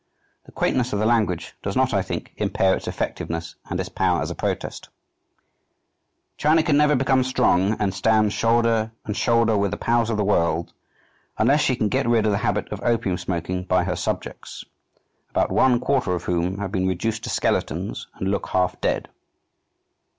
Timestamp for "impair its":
2.37-2.87